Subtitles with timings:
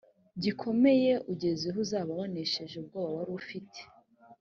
[0.43, 3.79] gikomeye ugezeho uzaba wanesheje ubwoba wari ufite